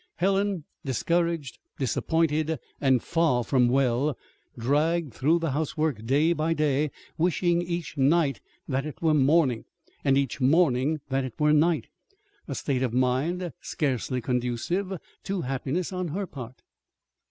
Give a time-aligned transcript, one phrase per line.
[0.15, 4.17] Helen, discouraged, disappointed, and far from well,
[4.57, 6.89] dragged through the housework day by day,
[7.19, 9.65] wishing each night that it were morning,
[10.03, 11.85] and each morning that it were night
[12.47, 16.63] a state of mind scarcely conducive to happiness on her part.